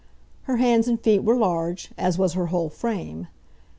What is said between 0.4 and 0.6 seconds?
Her